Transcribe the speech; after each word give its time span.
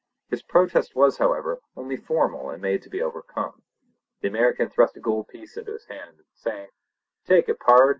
His 0.29 0.41
protest 0.41 0.95
was, 0.95 1.19
however, 1.19 1.59
only 1.75 1.95
formal 1.95 2.49
and 2.49 2.59
made 2.59 2.81
to 2.81 2.89
be 2.89 3.03
overcome. 3.03 3.61
The 4.21 4.29
American 4.29 4.67
thrust 4.67 4.97
a 4.97 4.99
gold 4.99 5.27
piece 5.27 5.55
into 5.57 5.73
his 5.73 5.85
hand, 5.85 6.21
saying: 6.33 6.69
"Take 7.23 7.47
it, 7.47 7.59
pard! 7.59 7.89